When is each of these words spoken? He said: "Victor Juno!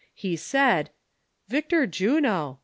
He 0.15 0.35
said: 0.35 0.89
"Victor 1.47 1.85
Juno! 1.85 2.59